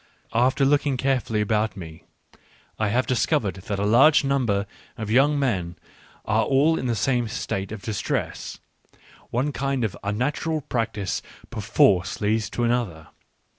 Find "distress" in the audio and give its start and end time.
7.83-8.57